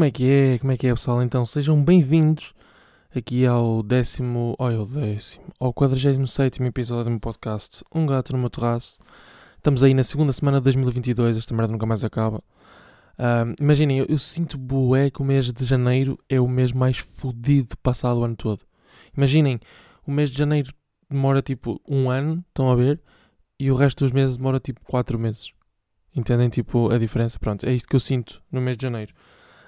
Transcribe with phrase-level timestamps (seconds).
[0.00, 0.58] Como é que é?
[0.58, 1.22] Como é que é, pessoal?
[1.22, 2.54] Então, sejam bem-vindos
[3.14, 8.38] aqui ao décimo, olha, o décimo, ao 47 episódio do meu podcast Um Gato no
[8.38, 8.98] meu terraço.
[9.58, 12.42] Estamos aí na segunda semana de 2022, esta merda nunca mais acaba.
[13.60, 17.76] Imaginem, eu, eu, sinto bué que o mês de janeiro é o mês mais fodido
[17.82, 18.62] passado o ano todo.
[19.14, 19.60] Imaginem,
[20.06, 20.72] o mês de janeiro
[21.10, 23.02] demora tipo um ano, estão a ver?
[23.58, 25.52] E o resto dos meses demora tipo quatro meses.
[26.16, 27.38] Entendem tipo a diferença?
[27.38, 29.12] Pronto, é isto que eu sinto no mês de janeiro.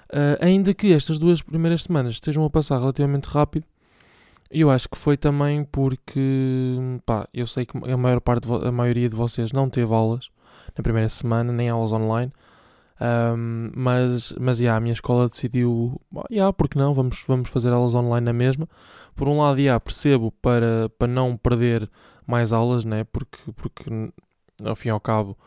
[0.09, 3.65] Uh, ainda que estas duas primeiras semanas estejam a passar relativamente rápido,
[4.53, 9.09] eu acho que foi também porque, pá, eu sei que a maior parte, a maioria
[9.09, 10.29] de vocês não teve aulas
[10.77, 12.31] na primeira semana, nem aulas online,
[13.01, 15.99] um, mas, mas, yeah, a minha escola decidiu,
[16.31, 18.69] yeah, porque não, vamos, vamos fazer aulas online na mesma.
[19.15, 21.89] Por um lado, yeah, percebo para, para não perder
[22.25, 23.89] mais aulas, né, porque, porque
[24.63, 25.37] ao fim e ao cabo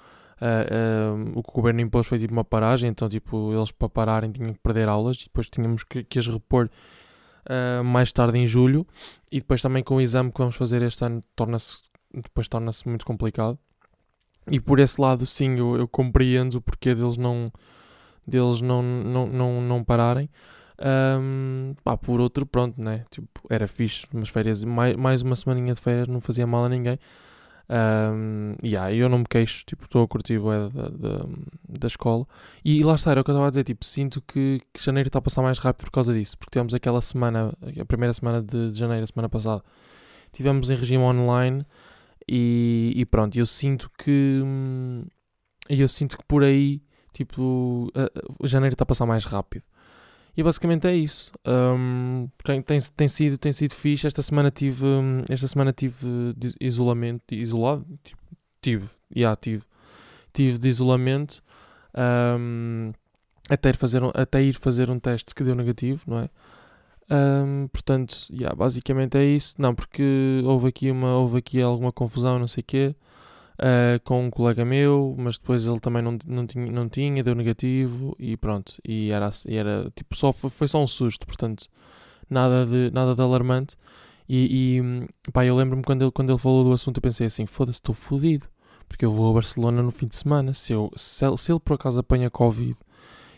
[0.41, 4.31] Uh, o que o governo impôs foi tipo uma paragem, então tipo, eles para pararem
[4.31, 6.69] tinham que perder aulas e depois tínhamos que, que as repor
[7.49, 8.87] uh, mais tarde em julho.
[9.33, 13.05] E depois também com o exame que vamos fazer este ano torna-se depois torna-se muito
[13.05, 13.59] complicado.
[14.51, 17.51] E por esse lado sim eu, eu compreendo o porquê deles não
[18.27, 20.29] deles não, não, não, não pararem.
[20.79, 23.07] Um, pá, por outro pronto né?
[23.11, 26.69] Tipo, era fixe umas férias mais, mais uma semaninha de férias não fazia mal a
[26.69, 26.99] ninguém
[27.69, 31.27] um, yeah, eu não me queixo, tipo, estou a curtir da, da,
[31.69, 32.27] da escola.
[32.65, 34.83] E, e, lá está, era o que eu estava a dizer, tipo, sinto que, que
[34.83, 38.13] janeiro está a passar mais rápido por causa disso, porque tivemos aquela semana, a primeira
[38.13, 39.63] semana de, de janeiro, a semana passada,
[40.33, 41.67] tivemos em regime online
[42.29, 44.41] e, e pronto, eu sinto que
[45.69, 49.65] eu sinto que por aí, tipo, a, janeiro está a passar mais rápido.
[50.37, 51.33] E basicamente é isso.
[51.47, 54.07] Um, tem, tem, tem, sido, tem sido fixe.
[54.07, 54.85] Esta semana tive,
[55.31, 58.21] esta semana tive de isolamento, isolado, tipo,
[58.61, 59.65] tive, yeah, tive,
[60.33, 61.43] tive de isolamento
[62.39, 62.93] um,
[63.49, 66.29] até, ir fazer até ir fazer um teste que deu negativo, não é?
[67.09, 69.55] Um, portanto, yeah, basicamente é isso.
[69.59, 72.95] Não, porque houve aqui, uma, houve aqui alguma confusão, não sei o quê
[73.59, 77.35] uh, com um colega meu, mas depois ele também não, não, tinha, não tinha, deu
[77.35, 78.75] negativo e pronto.
[78.85, 81.67] E era, e era tipo, só foi, foi só um susto, portanto,
[82.29, 83.77] nada de, nada de alarmante.
[84.29, 84.81] E,
[85.27, 87.79] e pá, eu lembro-me quando ele, quando ele falou do assunto, eu pensei assim: foda-se,
[87.79, 88.47] estou fodido,
[88.89, 90.53] porque eu vou a Barcelona no fim de semana.
[90.53, 92.77] Se, eu, se, ele, se ele por acaso apanha Covid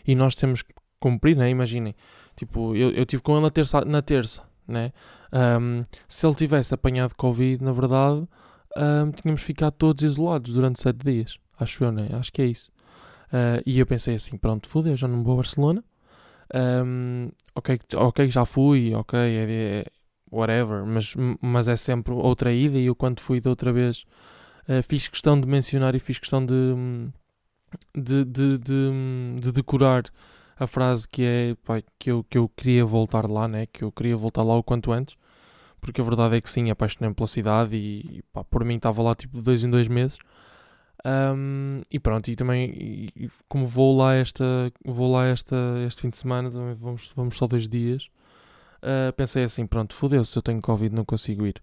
[0.07, 1.49] e nós temos que cumprir, né?
[1.49, 1.95] Imaginem,
[2.35, 4.93] tipo, eu, eu tive com ele na terça, na terça né?
[5.33, 8.27] Um, se ele tivesse apanhado Covid, na verdade,
[8.77, 11.39] um, tínhamos ficado todos isolados durante sete dias.
[11.59, 12.09] Acho eu, né?
[12.13, 12.71] Acho que é isso.
[13.27, 15.83] Uh, e eu pensei assim: pronto, fodeu, já não vou a Barcelona.
[16.53, 19.85] Um, ok, ok, já fui, ok, é, é,
[20.31, 22.77] whatever, mas, mas é sempre outra ida.
[22.77, 24.05] E eu, quando fui da outra vez,
[24.67, 26.53] uh, fiz questão de mencionar e fiz questão de,
[27.95, 28.91] de, de, de,
[29.39, 30.03] de decorar
[30.57, 31.55] a frase que é
[31.99, 33.65] que, eu, que eu queria voltar lá, né?
[33.67, 35.15] Que eu queria voltar lá o quanto antes
[35.79, 39.15] porque a verdade é que sim, apaixonei-me pela cidade e pá, por mim estava lá
[39.15, 40.17] tipo de dois em dois meses.
[41.05, 42.69] Um, e pronto, e também
[43.15, 44.43] e, como vou lá esta
[44.83, 45.55] vou lá esta,
[45.87, 48.09] este fim de semana, também vamos, vamos só dois dias.
[48.77, 51.61] Uh, pensei assim, pronto, fodeu, se eu tenho Covid não consigo ir.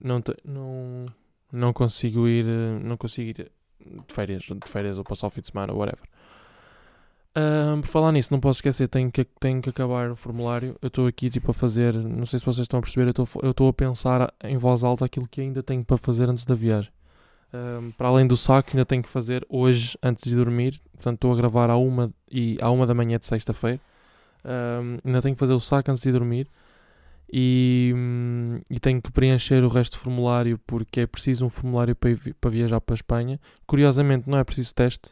[0.00, 1.06] Não, te, não,
[1.52, 2.44] não consigo ir,
[2.82, 6.08] não consigo ir de férias, de férias ou passar o fim de semana, whatever.
[7.38, 10.76] Um, por falar nisso, não posso esquecer, tenho que, tenho que acabar o formulário.
[10.82, 13.12] Eu estou aqui tipo a fazer, não sei se vocês estão a perceber,
[13.42, 16.56] eu estou a pensar em voz alta aquilo que ainda tenho para fazer antes da
[16.56, 16.90] viagem.
[17.54, 20.80] Um, para além do saco, ainda tenho que fazer hoje antes de dormir.
[20.92, 23.80] Portanto, estou a gravar à uma, e, à uma da manhã de sexta-feira.
[24.44, 26.48] Um, ainda tenho que fazer o saco antes de dormir.
[27.30, 31.94] E, hum, e, tenho que preencher o resto do formulário porque é preciso um formulário
[31.94, 32.10] para,
[32.40, 33.38] para viajar para a Espanha.
[33.66, 35.10] Curiosamente, não é preciso teste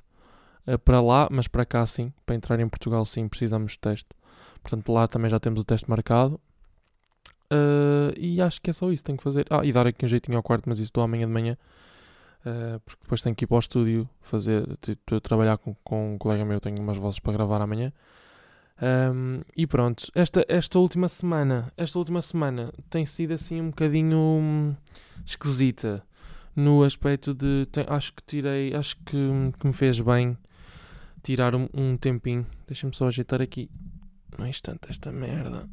[0.84, 2.12] para lá, mas para cá sim.
[2.24, 4.08] Para entrar em Portugal sim precisamos de teste.
[4.62, 6.40] Portanto, lá também já temos o teste marcado.
[7.52, 9.04] Uh, e acho que é só isso.
[9.04, 9.46] Tenho que fazer.
[9.50, 11.56] Ah, e dar aqui um jeitinho ao quarto, mas isso estou amanhã de manhã.
[12.40, 16.18] Uh, porque depois tenho que ir para o estúdio fazer, tipo, trabalhar com, com um
[16.18, 17.92] colega meu, tenho umas vozes para gravar amanhã.
[18.80, 24.18] Um, e pronto, esta, esta última semana, esta última semana tem sido assim um bocadinho
[24.18, 24.76] hum,
[25.24, 26.04] esquisita
[26.54, 29.16] no aspecto de tem, acho que tirei, acho que,
[29.58, 30.36] que me fez bem
[31.26, 32.46] tirar um, um tempinho.
[32.68, 33.68] Deixa-me só ajeitar aqui
[34.38, 35.68] no instante esta merda.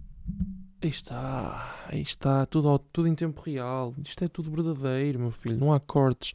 [0.82, 3.94] Aí está, aí está, tudo, tudo em tempo real.
[4.04, 6.34] Isto é tudo verdadeiro, meu filho, não há cortes.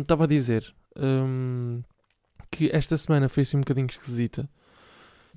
[0.00, 1.82] Estava um, a dizer um,
[2.50, 4.50] que esta semana foi assim um bocadinho esquisita.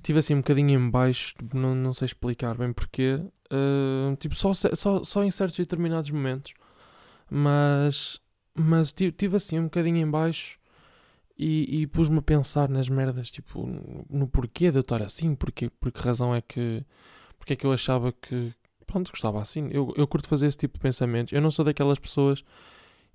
[0.02, 3.20] Tive assim um bocadinho em baixo, tipo, não, não sei explicar bem porquê.
[4.18, 6.54] Tipo, só, só, só em certos determinados momentos.
[7.30, 8.20] Mas,
[8.52, 10.57] mas tive, tive assim um bocadinho em baixo
[11.38, 13.64] e, e pus-me a pensar nas merdas, tipo,
[14.10, 16.84] no, porquê de eu estar assim, porque, por que razão é que,
[17.38, 18.52] porque é que eu achava que,
[18.86, 19.68] pronto, gostava assim.
[19.70, 21.32] Eu, eu curto fazer esse tipo de pensamentos.
[21.32, 22.44] Eu não sou daquelas pessoas,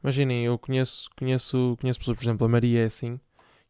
[0.01, 3.19] imaginem, eu conheço, conheço, conheço pessoas, por exemplo, a Maria é assim,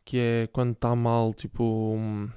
[0.05, 1.63] que é quando está mal, tipo,
[1.95, 2.29] um,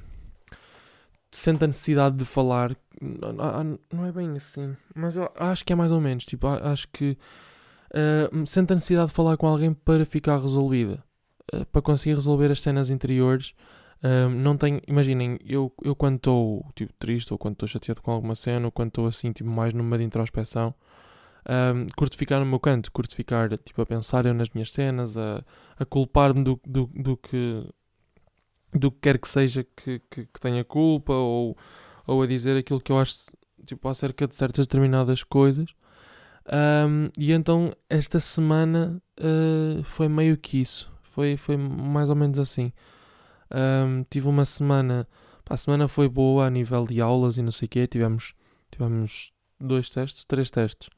[1.31, 5.77] sente a necessidade de falar, não, não é bem assim, mas eu acho que é
[5.77, 7.19] mais ou menos, tipo, acho que
[7.91, 11.05] uh, sente a necessidade de falar com alguém para ficar resolvida.
[11.53, 13.55] Eh, para conseguir resolver as cenas interiores,
[14.03, 14.81] uh, não tenho.
[14.87, 18.73] Imaginem, eu, eu quando estou tipo, triste, ou quando estou chateado com alguma cena, ou
[18.73, 20.75] quando estou assim, tipo, mais numa de introspeção,
[21.49, 25.17] um, curto ficar no meu canto, curto ficar tipo, a pensar eu nas minhas cenas,
[25.17, 25.45] a,
[25.79, 27.69] a culpar-me do, do, do que
[28.75, 31.57] do que quer que seja que, que, que, tenha culpa ou,
[32.07, 33.15] ou a dizer aquilo que eu acho
[33.65, 35.71] tipo, acerca de certas determinadas coisas.
[36.47, 40.96] Um, e então esta semana uh, foi meio que isso.
[41.17, 42.71] Foi, foi mais ou menos assim.
[43.51, 45.09] Um, tive uma semana.
[45.49, 47.87] A semana foi boa a nível de aulas e não sei o quê.
[47.87, 48.35] Tivemos,
[48.71, 50.91] tivemos dois testes, três testes.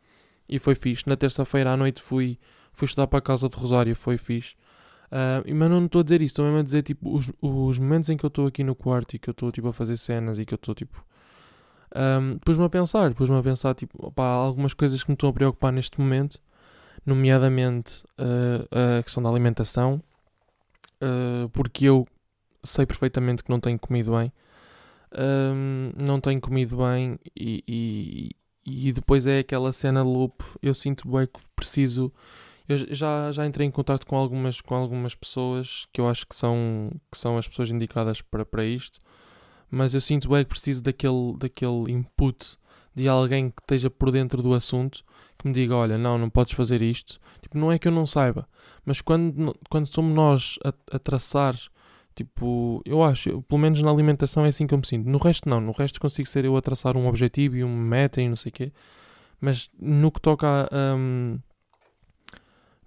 [0.49, 1.05] E foi fixe.
[1.07, 2.37] Na terça-feira à noite fui,
[2.73, 3.95] fui estudar para a casa de Rosário.
[3.95, 4.57] Foi fixe.
[5.07, 8.11] Uh, mas não estou a dizer isso, estou mesmo a dizer tipo, os, os momentos
[8.11, 10.39] em que eu estou aqui no quarto e que eu estou tipo, a fazer cenas
[10.41, 11.03] e que eu estou tipo.
[11.95, 15.33] Um, pus-me a pensar, pus-me a pensar tipo, opa, algumas coisas que me estão a
[15.33, 16.43] preocupar neste momento,
[17.07, 20.03] nomeadamente uh, a questão da alimentação,
[21.03, 22.07] uh, porque eu
[22.63, 24.33] sei perfeitamente que não tenho comido bem.
[25.17, 28.31] Um, não tenho comido bem e, e,
[28.67, 30.45] e, depois é aquela cena loop.
[30.63, 32.13] Eu sinto bem que preciso.
[32.69, 36.37] Eu já, já entrei em contato com algumas, com algumas pessoas que eu acho que
[36.37, 39.01] são, que são as pessoas indicadas para, para isto,
[39.71, 42.59] mas eu sinto bem que preciso daquele, daquele input
[42.95, 45.03] de alguém que esteja por dentro do assunto
[45.39, 47.21] que me diga: olha, não, não podes fazer isto.
[47.41, 48.49] Tipo, não é que eu não saiba,
[48.85, 51.57] mas quando, quando somos nós a, a traçar,
[52.15, 55.09] tipo, eu acho, pelo menos na alimentação é assim que eu me sinto.
[55.09, 55.61] No resto, não.
[55.61, 58.51] No resto consigo ser eu a traçar um objetivo e uma meta e não sei
[58.51, 58.73] o quê.
[59.41, 60.95] Mas no que toca a.
[60.97, 61.39] Um,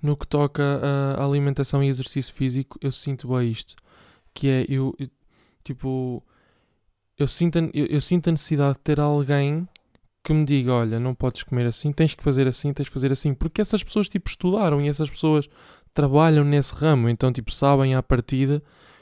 [0.01, 0.81] no que toca
[1.15, 3.75] a alimentação e exercício físico, eu sinto bem isto.
[4.33, 5.07] Que é, eu, eu
[5.63, 6.24] tipo,
[7.18, 9.68] eu sinto, eu, eu sinto a necessidade de ter alguém
[10.24, 13.12] que me diga, olha, não podes comer assim, tens que fazer assim, tens que fazer
[13.12, 15.50] assim, porque essas pessoas tipo estudaram e essas pessoas
[15.94, 18.62] trabalham nesse ramo, então tipo sabem à partida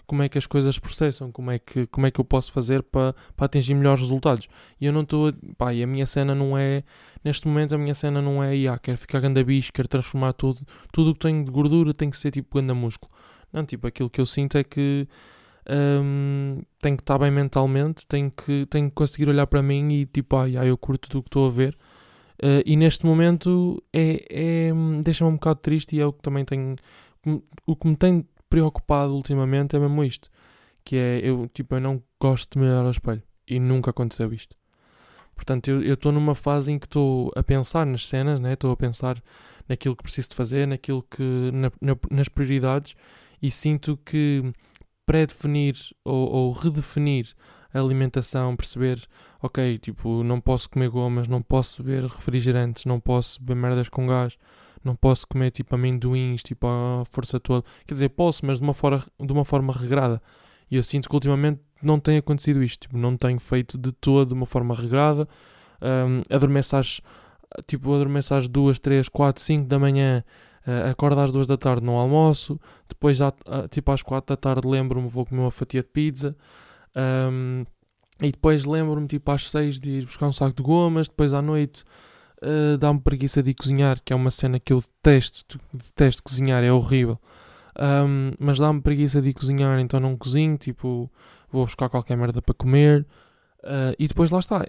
[0.09, 2.81] como é que as coisas processam, como é que, como é que eu posso fazer
[2.81, 4.47] para, atingir melhores resultados.
[4.81, 6.83] E eu não estou, pá, e a minha cena não é,
[7.23, 10.61] neste momento a minha cena não é, ah, quero ficar ganda bicho, quero transformar tudo,
[10.91, 13.11] tudo o que tenho de gordura tem que ser tipo ganda músculo.
[13.53, 15.07] Não, tipo, aquilo que eu sinto é que
[15.69, 20.05] um, tenho que estar bem mentalmente, tenho que, tenho que conseguir olhar para mim e
[20.05, 21.77] tipo, ai, ai eu curto do que estou a ver.
[22.41, 24.71] Uh, e neste momento é, é
[25.03, 26.75] deixa-me um bocado triste e é o que também tenho.
[27.65, 30.29] O que me tem preocupado ultimamente é mesmo isto.
[30.83, 33.21] Que é eu, tipo, eu não gosto de me olhar ao espelho.
[33.47, 34.55] E nunca aconteceu isto.
[35.35, 38.73] Portanto, eu estou numa fase em que estou a pensar nas cenas, estou né?
[38.73, 39.21] a pensar
[39.67, 41.51] naquilo que preciso de fazer, naquilo que.
[41.53, 42.95] Na, na, nas prioridades,
[43.41, 44.51] e sinto que
[45.09, 45.75] pré-definir
[46.05, 47.33] ou, ou, redefinir
[47.73, 49.01] a alimentação, perceber,
[49.41, 54.05] ok, tipo, não posso comer gomas, não posso beber refrigerantes, não posso beber merdas com
[54.05, 54.37] gás,
[54.83, 57.65] não posso comer tipo amendoins, tipo a força toda.
[57.87, 60.21] Quer dizer, posso, mas de uma forma, de uma forma regrada.
[60.69, 64.27] E eu sinto que ultimamente não tem acontecido isto, tipo, não tenho feito de todo
[64.27, 65.27] de uma forma regrada.
[65.81, 67.01] Um, adormeço às,
[67.65, 70.23] tipo, adormeço às 2, 3, 4, 5 da manhã
[70.67, 73.33] Uh, acordo às duas da tarde no almoço, depois uh,
[73.71, 76.35] tipo às quatro da tarde lembro-me vou comer uma fatia de pizza,
[77.31, 77.65] um,
[78.21, 81.41] e depois lembro-me tipo às seis de ir buscar um saco de gomas, depois à
[81.41, 81.83] noite
[82.43, 86.63] uh, dá-me preguiça de ir cozinhar, que é uma cena que eu detesto, detesto cozinhar,
[86.63, 87.17] é horrível.
[87.79, 91.09] Um, mas dá-me preguiça de ir cozinhar, então não cozinho, tipo,
[91.49, 93.07] vou buscar qualquer merda para comer,
[93.63, 94.67] uh, e depois lá está.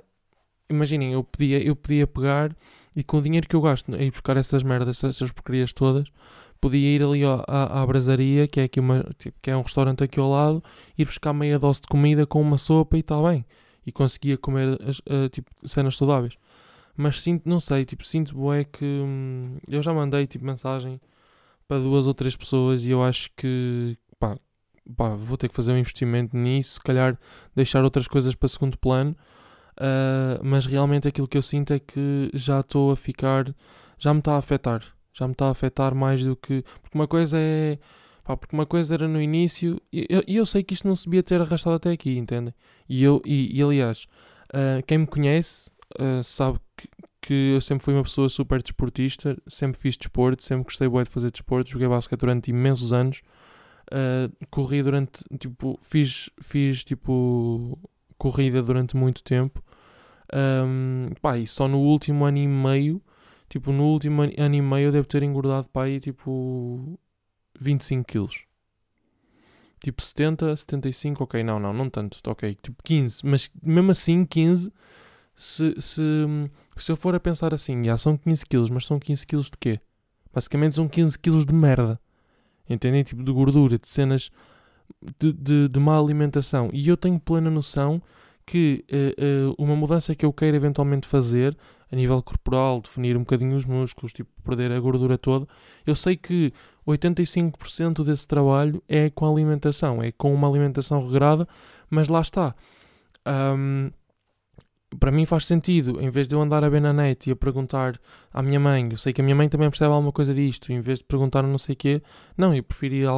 [0.69, 2.55] Imaginem, eu podia, eu podia pegar
[2.97, 6.09] e com o dinheiro que eu gasto a ir buscar essas merdas, essas porcarias todas,
[6.61, 9.63] podia ir ali à, à, à brasaria, que é, aqui uma, tipo, que é um
[9.63, 10.63] restaurante aqui ao lado,
[10.99, 13.45] ir buscar meia dose de comida com uma sopa e está bem.
[13.87, 16.35] E conseguia comer uh, tipo, cenas saudáveis.
[16.97, 21.01] Mas sinto, não sei, tipo, sinto bué que hum, eu já mandei tipo mensagem
[21.67, 24.37] para duas ou três pessoas e eu acho que pá,
[24.97, 27.19] pá, vou ter que fazer um investimento nisso, se calhar
[27.55, 29.17] deixar outras coisas para segundo plano
[29.79, 33.55] Uh, mas realmente aquilo que eu sinto é que já estou a ficar,
[33.99, 36.65] já me está a afetar, já me está a afetar mais do que.
[36.83, 37.79] Porque uma coisa é.
[38.25, 41.07] Pá, porque uma coisa era no início e eu, eu, sei que isto não se
[41.07, 42.55] devia ter arrastado até aqui, entendem?
[42.89, 44.07] E, eu, e, e aliás,
[44.55, 46.89] uh, quem me conhece uh, sabe que,
[47.23, 51.09] que eu sempre fui uma pessoa super desportista, sempre fiz desporto, sempre gostei bem de
[51.09, 53.23] fazer desporto, joguei basquete durante imensos anos.
[54.51, 57.77] Corri durante, tipo, fiz, fiz, tipo,
[58.21, 59.65] corrida durante muito tempo.
[60.33, 63.03] Um, pá, e só no último ano e meio,
[63.49, 66.99] tipo, no último ano e meio eu devo ter engordado, pá, aí, tipo,
[67.59, 68.45] 25 quilos.
[69.83, 74.71] Tipo, 70, 75, ok, não, não, não tanto, ok, tipo 15, mas mesmo assim, 15,
[75.35, 76.03] se, se,
[76.77, 79.57] se eu for a pensar assim, já são 15 quilos, mas são 15 quilos de
[79.59, 79.81] quê?
[80.33, 81.99] Basicamente são 15 quilos de merda.
[82.69, 83.03] Entendem?
[83.03, 84.31] Tipo de gordura, de cenas
[85.19, 86.71] de, de, de má alimentação.
[86.73, 88.03] E eu tenho plena noção
[88.47, 91.57] que uh, uh, uma mudança que eu queira eventualmente fazer
[91.93, 95.47] a nível corporal, definir um bocadinho os músculos, tipo perder a gordura toda,
[95.87, 96.53] eu sei que
[96.87, 101.49] 85% desse trabalho é com alimentação, é com uma alimentação regrada,
[101.89, 102.55] mas lá está.
[103.27, 103.91] Um,
[104.99, 107.37] para mim faz sentido, em vez de eu andar a ver na net e a
[107.37, 107.99] perguntar
[108.33, 110.81] à minha mãe, eu sei que a minha mãe também percebe alguma coisa disto, em
[110.81, 112.03] vez de perguntar não sei o quê,
[112.37, 113.13] não, eu prefiro ir a,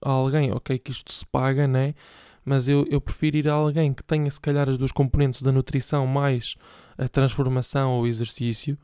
[0.00, 1.94] alguém, ok, que isto se paga, né?
[2.42, 5.52] Mas eu, eu prefiro ir a alguém que tenha se calhar as duas componentes da
[5.52, 6.56] nutrição mais
[6.96, 8.78] a transformação ou exercício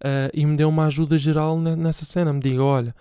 [0.00, 2.94] uh, e me dê uma ajuda geral nessa cena, me diga, olha,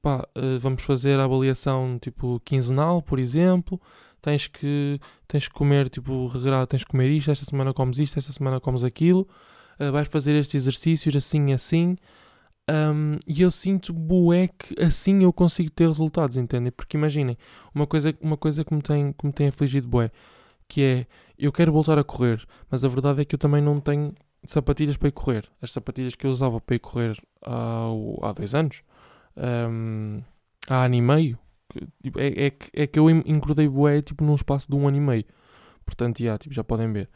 [0.00, 3.80] pá, uh, vamos fazer a avaliação tipo quinzenal, por exemplo,
[4.22, 8.18] tens que, tens que comer, tipo, regrado, tens que comer isto, esta semana comes isto,
[8.18, 9.28] esta semana comes aquilo,
[9.78, 11.96] uh, vais fazer estes exercícios assim assim.
[12.70, 16.70] Um, e eu sinto bué que assim eu consigo ter resultados, entendem?
[16.70, 17.36] Porque imaginem,
[17.74, 20.10] uma coisa, uma coisa que, me tem, que me tem afligido bué,
[20.68, 23.80] que é, eu quero voltar a correr, mas a verdade é que eu também não
[23.80, 24.14] tenho
[24.44, 25.50] sapatilhas para ir correr.
[25.60, 27.88] As sapatilhas que eu usava para ir correr há,
[28.22, 28.82] há dois anos,
[29.36, 30.22] um,
[30.68, 31.38] há ano e meio,
[32.02, 34.96] Tipo, é, é, que, é que eu engordei bué tipo, num espaço de um ano
[34.96, 35.24] e meio.
[35.84, 37.08] Portanto, yeah, tipo, já podem ver.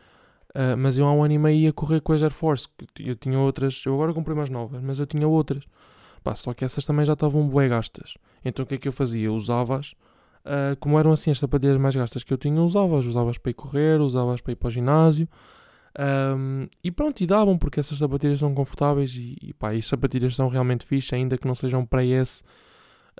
[0.50, 2.68] Uh, mas eu há um ano e meio ia correr com as Air Force.
[2.98, 5.64] Eu tinha outras, eu agora comprei mais novas, mas eu tinha outras.
[6.24, 8.14] Pá, só que essas também já estavam bué gastas.
[8.44, 9.30] Então o que é que eu fazia?
[9.30, 9.92] Usava-as,
[10.44, 13.04] uh, como eram assim as sapatilhas mais gastas que eu tinha, usava-as.
[13.04, 15.28] Usava-as para ir correr, usava-as para ir para o ginásio.
[15.98, 19.86] Um, e pronto, e davam, porque essas sapatilhas são confortáveis e, e pá, e as
[19.86, 22.42] sapatilhas são realmente fixe, ainda que não sejam para esse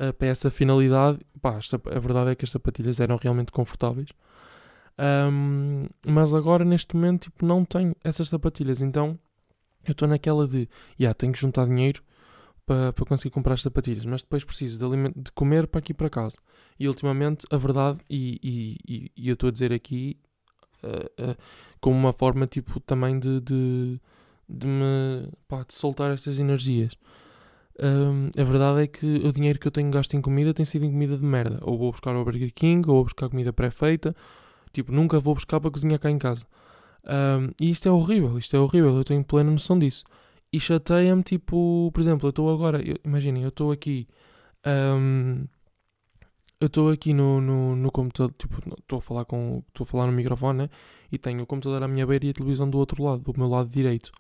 [0.01, 1.19] uh, para essa finalidade.
[1.41, 4.09] Pá, a verdade é que as sapatilhas eram realmente confortáveis.
[4.99, 8.81] Um, mas agora, neste momento, tipo, não tenho essas sapatilhas.
[8.81, 9.19] Então,
[9.85, 12.03] eu estou naquela de, yeah, tenho que juntar dinheiro
[12.67, 16.39] para, conseguir comprar as sapatilhas, mas depois preciso de, de comer para aqui para casa.
[16.79, 20.19] E ultimamente, a verdade, e, e, e eu estou a dizer aqui
[20.83, 21.37] uh, uh,
[21.81, 24.01] como uma forma tipo também de, de,
[24.49, 26.97] de me pá, de soltar estas energias.
[27.79, 30.87] Um, a verdade é que o dinheiro que eu tenho gasto em comida tem sido
[30.87, 31.59] em comida de merda.
[31.63, 34.15] Ou vou buscar ao Burger King, ou vou buscar comida pré-feita.
[34.73, 36.45] Tipo, nunca vou buscar para cozinhar cá em casa.
[37.07, 40.05] Um, e isto é horrível, isto é horrível, eu tenho plena noção disso.
[40.53, 44.09] E chateia-me, tipo, por exemplo, eu estou agora, imaginem, eu estou aqui,
[44.67, 45.47] um,
[46.61, 50.07] eu estou aqui no, no, no computador, tipo, estou a falar com, estou a falar
[50.07, 50.71] no microfone, né?
[51.13, 53.49] E tenho o computador à minha beira e a televisão do outro lado, do meu
[53.49, 54.11] lado direito.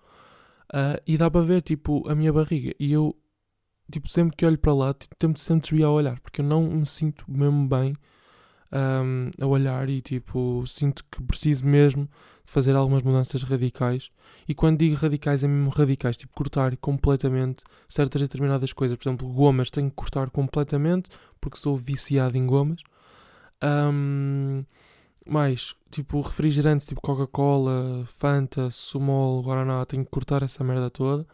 [0.73, 2.75] Uh, e dá para ver, tipo, a minha barriga.
[2.79, 3.17] E eu
[3.90, 6.87] tipo, sempre que olho para lá, tento sempre desviar a olhar, porque eu não me
[6.87, 7.97] sinto mesmo bem
[8.73, 12.09] um, a olhar e, tipo, sinto que preciso mesmo
[12.45, 14.11] de fazer algumas mudanças radicais.
[14.49, 18.97] E quando digo radicais, é mesmo radicais, tipo, cortar completamente certas determinadas coisas.
[18.97, 22.81] Por exemplo, gomas, tenho que cortar completamente, porque sou viciado em gomas.
[23.62, 24.64] Um,
[25.26, 31.26] mais, tipo, refrigerantes, tipo Coca-Cola, Fanta, Sumol, Guaraná, tenho que cortar essa merda toda.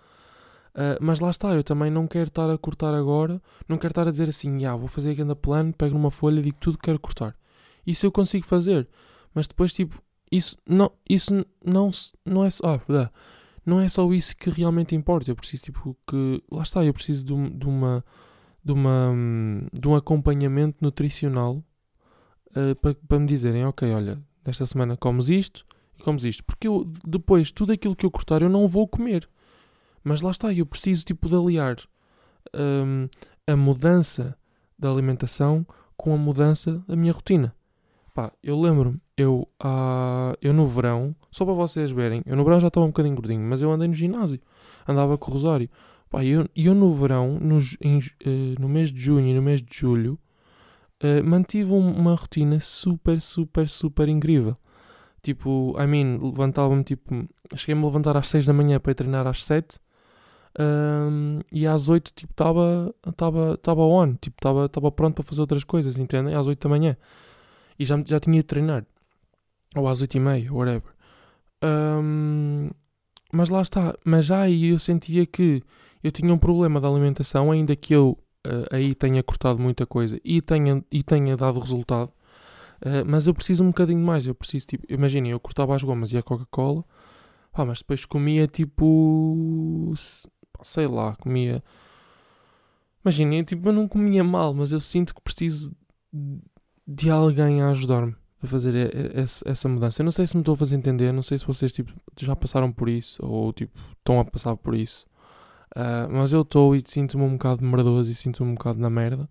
[0.74, 4.08] Uh, mas lá está, eu também não quero estar a cortar agora, não quero estar
[4.08, 6.78] a dizer assim, ah, vou fazer aqui anda plano, pego numa folha e digo tudo
[6.78, 7.36] que quero cortar.
[7.86, 8.88] Isso eu consigo fazer,
[9.34, 11.90] mas depois, tipo, isso não, isso não,
[12.24, 13.10] não é só, ah,
[13.66, 15.30] não é só isso que realmente importa.
[15.30, 18.02] Eu preciso, tipo, que, lá está, eu preciso de, de uma,
[18.64, 19.14] de uma,
[19.72, 21.62] de um acompanhamento nutricional
[22.56, 25.66] uh, para, para me dizerem, ok, olha, desta semana comes isto
[25.98, 29.28] e comes isto, porque eu, depois, tudo aquilo que eu cortar eu não vou comer.
[30.04, 31.76] Mas lá está, eu preciso tipo de aliar
[32.54, 33.08] um,
[33.46, 34.36] a mudança
[34.78, 35.66] da alimentação
[35.96, 37.54] com a mudança da minha rotina.
[38.14, 42.60] Pá, eu lembro-me, eu, uh, eu no verão, só para vocês verem, eu no verão
[42.60, 44.40] já estava um bocadinho gordinho, mas eu andei no ginásio,
[44.86, 45.70] andava com o Rosário.
[46.10, 49.62] Pá, eu, eu no verão, no, em, uh, no mês de junho e no mês
[49.62, 50.18] de julho,
[51.02, 54.52] uh, mantive uma rotina super, super, super incrível.
[55.22, 57.26] Tipo, I mean, levantava-me tipo.
[57.54, 59.78] Cheguei-me a levantar às 6 da manhã para ir treinar às 7
[60.58, 65.64] um, e às 8 tipo estava tava, tava on, tipo estava pronto para fazer outras
[65.64, 66.34] coisas, entendem?
[66.34, 66.96] Às 8 da manhã.
[67.78, 68.84] E já, já tinha de treinar.
[69.74, 70.92] Ou às 8 e meia, whatever.
[71.64, 72.70] Um,
[73.32, 73.94] mas lá está.
[74.04, 75.62] Mas já aí eu sentia que
[76.02, 80.20] eu tinha um problema da alimentação, ainda que eu uh, aí tenha cortado muita coisa
[80.24, 82.12] e tenha, e tenha dado resultado.
[82.84, 84.26] Uh, mas eu preciso um bocadinho mais.
[84.26, 86.84] Eu preciso, tipo, imaginem, eu cortava as gomas e a Coca-Cola,
[87.52, 89.92] ah, mas depois comia tipo.
[90.62, 91.62] Sei lá, comia.
[93.04, 95.74] Imaginem, tipo, eu não comia mal, mas eu sinto que preciso
[96.86, 98.92] de alguém a ajudar-me a fazer
[99.44, 100.02] essa mudança.
[100.02, 102.34] Eu não sei se me estou a fazer entender, não sei se vocês tipo, já
[102.34, 105.06] passaram por isso ou tipo, estão a passar por isso.
[105.76, 109.28] Uh, mas eu estou e sinto-me um bocado merdoso e sinto-me um bocado na merda.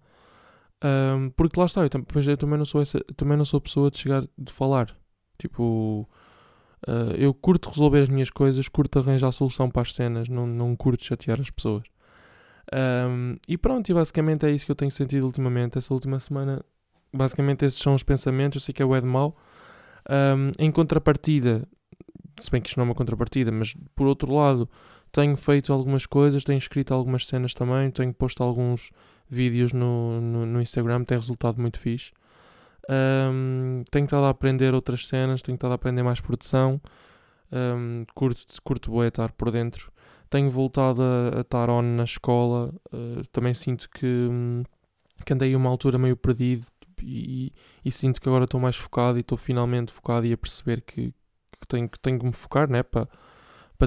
[0.84, 3.92] Um, porque lá está, eu, pois eu também não sou essa, também não sou pessoa
[3.92, 4.96] de chegar de falar.
[5.38, 6.10] Tipo,
[6.88, 10.76] uh, eu curto resolver as minhas coisas, curto arranjar solução para as cenas, não, não
[10.76, 11.84] curto chatear as pessoas.
[12.74, 15.78] Um, e pronto, e basicamente é isso que eu tenho sentido ultimamente.
[15.78, 16.64] Essa última semana,
[17.14, 18.56] basicamente esses são os pensamentos.
[18.58, 19.38] Eu sei que é o Ed mau.
[20.10, 21.68] Um, em contrapartida,
[22.40, 24.70] se bem que isto não é uma contrapartida, mas por outro lado,
[25.12, 28.92] tenho feito algumas coisas, tenho escrito algumas cenas também, tenho posto alguns
[29.30, 32.12] vídeos no, no, no Instagram, tem resultado muito fixe.
[32.90, 36.82] Um, tenho estado a aprender outras cenas, tenho estado a aprender mais produção.
[37.52, 39.92] Um, curto, curto bem estar por dentro.
[40.30, 42.74] Tenho voltado a, a estar on na escola.
[42.94, 44.64] Uh, também sinto que, um,
[45.26, 46.66] que andei uma altura meio perdido
[47.04, 47.52] e,
[47.84, 51.14] e, sinto que agora estou mais focado e estou finalmente focado e a perceber que,
[51.60, 53.08] que, tenho, que tenho que me focar né, para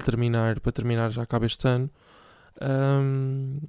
[0.05, 1.91] terminar, terminar já acaba este ano.
[2.61, 3.61] Um,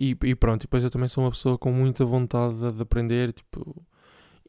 [0.00, 3.32] e, e, pronto, depois eu também sou uma pessoa com muita vontade de, de aprender,
[3.32, 3.84] tipo,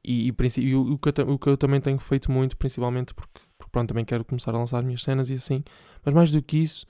[0.04, 3.14] e, e, e o, o, que eu, o, que eu, também tenho feito muito, principalmente
[3.14, 5.64] porque, porque, pronto, também quero começar a lançar as minhas cenas e assim,
[6.04, 6.86] mas mais do que isso,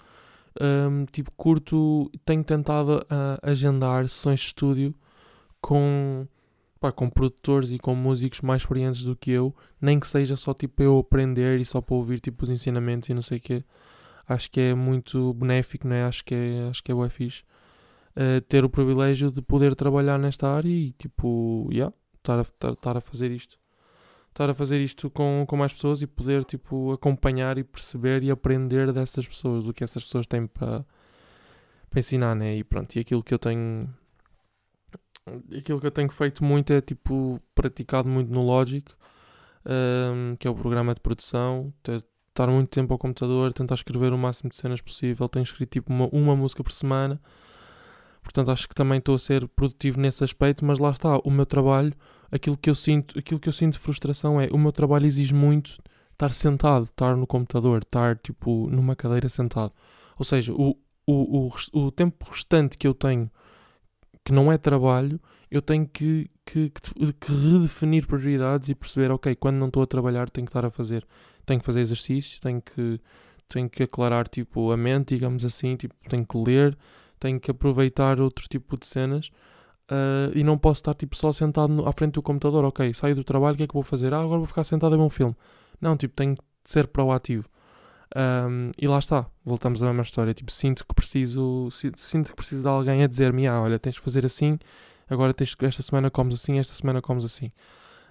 [0.62, 4.96] um, tipo, curto, tenho tentado uh, agendar sessões de estúdio
[5.62, 6.28] com,
[6.80, 10.54] pá, com produtores e com músicos mais experientes do que eu, nem que seja só
[10.54, 13.63] tipo eu aprender e só para ouvir tipo os ensinamentos e não sei o quê
[14.30, 16.06] acho que é muito benéfico, né?
[16.06, 17.44] acho que é, acho que é o fixe.
[18.16, 21.93] Uh, ter o privilégio de poder trabalhar nesta área e tipo, yeah,
[22.30, 23.60] estar, a, estar, estar a fazer isto.
[24.30, 28.32] Estar a fazer isto com, com mais pessoas e poder tipo, acompanhar e perceber e
[28.32, 30.86] aprender dessas pessoas, do que essas pessoas têm para,
[31.96, 32.58] ensinar, né?
[32.58, 33.89] E pronto, e aquilo que eu tenho
[35.56, 38.92] aquilo que eu tenho feito muito é tipo praticado muito no Logic,
[39.65, 41.74] um, que é o programa de produção
[42.39, 45.28] estar muito tempo ao computador, tentar escrever o máximo de cenas possível.
[45.28, 47.20] Tenho escrito tipo uma, uma música por semana.
[48.21, 51.45] Portanto, acho que também estou a ser produtivo nesse aspecto, mas lá está, o meu
[51.45, 51.93] trabalho,
[52.32, 55.34] aquilo que eu sinto, aquilo que eu sinto de frustração é, o meu trabalho exige
[55.34, 55.77] muito
[56.12, 59.71] estar sentado, estar no computador, estar tipo numa cadeira sentado.
[60.17, 60.77] Ou seja, o,
[61.08, 63.32] o, o, o tempo restante que eu tenho
[64.23, 69.34] que não é trabalho, eu tenho que, que, que, que redefinir prioridades e perceber, ok,
[69.36, 71.08] quando não estou a trabalhar tenho que estar a fazer
[71.49, 72.99] tenho que fazer exercícios, tenho que,
[73.47, 76.77] tenho que aclarar tipo, a mente, digamos assim, tipo, tenho que ler,
[77.19, 79.29] tenho que aproveitar outro tipo de cenas
[79.91, 82.65] uh, e não posso estar tipo, só sentado no, à frente do computador.
[82.65, 84.13] Ok, saio do trabalho, o que é que vou fazer?
[84.13, 85.36] Ah, agora vou ficar sentado a ver um filme.
[85.82, 87.47] Não, tipo, tenho que ser proativo.
[88.15, 90.34] Um, e lá está, voltamos à mesma história.
[90.34, 94.01] Tipo, sinto que preciso, sinto que preciso de alguém a dizer-me: ah, olha, tens de
[94.01, 94.58] fazer assim,
[95.10, 97.51] agora tens, esta semana comes assim, esta semana comes assim.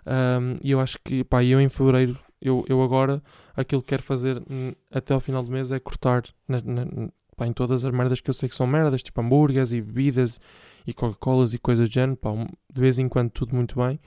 [0.06, 3.22] Um, e eu acho que, pá, eu em fevereiro eu, eu agora,
[3.56, 4.42] aquilo que quero fazer
[4.90, 6.84] até ao final do mês é cortar na, na,
[7.38, 10.40] pá, em todas as merdas que eu sei que são merdas, tipo hambúrgueres e bebidas
[10.87, 14.01] e Coca-Colas e coisas do género, pá, de vez em quando tudo muito bem.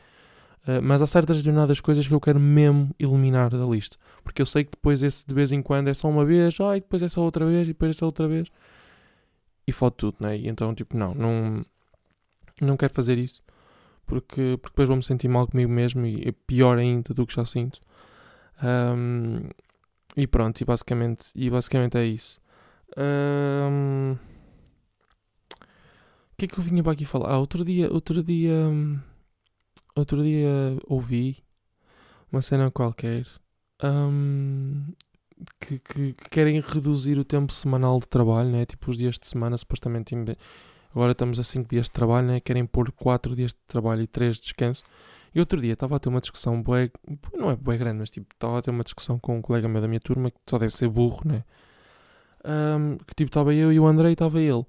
[0.67, 3.97] Uh, mas há certas determinadas coisas que eu quero mesmo eliminar da lista.
[4.23, 6.77] Porque eu sei que depois esse de vez em quando é só uma vez, ah,
[6.77, 8.47] e depois é só outra vez, e depois é só outra vez.
[9.65, 10.37] E fode tudo, né?
[10.37, 11.65] E então, tipo, não, não,
[12.61, 13.41] não quero fazer isso.
[14.05, 17.45] Porque, porque depois vou-me sentir mal comigo mesmo e é pior ainda do que já
[17.45, 17.81] sinto.
[18.63, 19.49] Um,
[20.15, 22.39] e pronto, e basicamente, e basicamente é isso.
[22.97, 24.17] Um,
[25.63, 27.31] o que é que eu vinha para aqui falar?
[27.31, 28.55] Ah, outro dia, outro dia,
[29.95, 31.43] outro dia ouvi
[32.31, 33.25] uma cena qualquer
[33.83, 34.93] um,
[35.59, 38.65] que, que, que, querem reduzir o tempo semanal de trabalho, né?
[38.65, 40.15] tipo os dias de semana, supostamente
[40.93, 42.39] agora estamos a 5 dias de trabalho, né?
[42.39, 44.83] querem pôr 4 dias de trabalho e 3 de descanso.
[45.33, 46.91] E outro dia estava a ter uma discussão, bué,
[47.33, 49.81] não é bué grande, mas tipo, estava a ter uma discussão com um colega meu
[49.81, 51.43] da minha turma que só deve ser burro, né?
[52.45, 54.65] Um, que tipo, estava eu e o André e estava ele.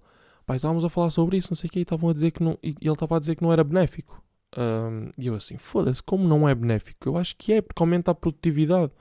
[0.46, 2.42] Pai, estávamos a falar sobre isso, não sei o quê, e estavam a dizer que
[2.42, 2.58] não.
[2.62, 4.22] E ele estava a dizer que não era benéfico.
[4.56, 7.08] Um, e eu assim, foda-se, como não é benéfico?
[7.08, 8.92] Eu acho que é, porque aumenta a produtividade.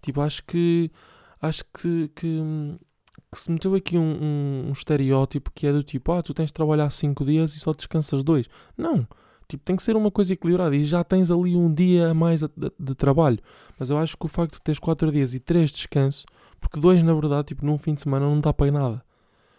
[0.00, 0.90] Tipo, acho que.
[1.40, 2.08] Acho que.
[2.14, 2.40] que,
[3.30, 6.46] que se meteu aqui um, um, um, estereótipo que é do tipo, ah, tu tens
[6.46, 8.48] de trabalhar 5 dias e só descansas 2.
[8.76, 9.06] Não.
[9.48, 12.40] Tipo, tem que ser uma coisa equilibrada e já tens ali um dia a mais
[12.40, 13.38] de, de trabalho.
[13.78, 16.26] Mas eu acho que o facto de teres 4 dias e 3 descanso,
[16.60, 19.02] porque dois na verdade, tipo, num fim de semana não dá para nada.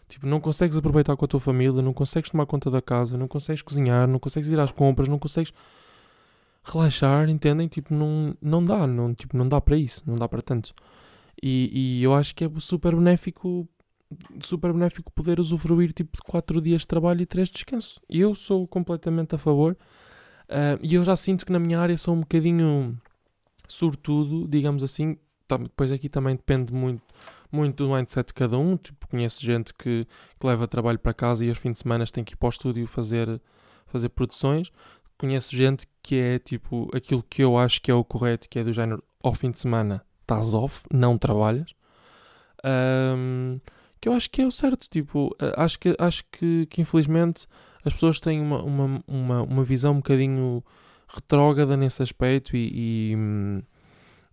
[0.07, 3.27] Tipo, não consegues aproveitar com a tua família, não consegues tomar conta da casa, não
[3.27, 5.53] consegues cozinhar, não consegues ir às compras, não consegues
[6.63, 7.67] relaxar, entendem?
[7.67, 10.73] Tipo, não, não dá, não, tipo, não dá para isso, não dá para tanto.
[11.41, 13.67] E, e eu acho que é super benéfico
[14.41, 18.01] super benéfico poder usufruir tipo de 4 dias de trabalho e 3 de descanso.
[18.09, 19.77] Eu sou completamente a favor.
[20.49, 22.99] Uh, e eu já sinto que na minha área sou um bocadinho
[23.67, 25.17] sortudo, digamos assim.
[25.57, 27.03] Depois aqui também depende muito,
[27.51, 28.77] muito do mindset de cada um.
[28.77, 30.05] Tipo, conheço gente que,
[30.39, 32.49] que leva trabalho para casa e aos fins de semana tem que ir para o
[32.49, 33.41] estúdio fazer,
[33.87, 34.71] fazer produções.
[35.17, 38.63] Conheço gente que é tipo aquilo que eu acho que é o correto, que é
[38.63, 41.73] do género ao fim de semana estás off, não trabalhas.
[42.63, 43.59] Um,
[43.99, 44.87] que eu acho que é o certo.
[44.89, 47.47] Tipo, acho que, acho que, que infelizmente
[47.83, 50.63] as pessoas têm uma, uma, uma, uma visão um bocadinho
[51.07, 52.71] retrógrada nesse aspecto e,
[53.13, 53.63] e,